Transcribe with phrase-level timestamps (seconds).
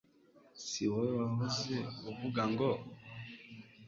[0.65, 1.75] si wowe wahoze
[2.09, 2.69] uvuga ngo